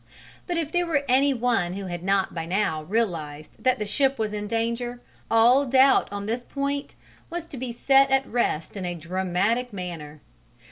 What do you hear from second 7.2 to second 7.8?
was to be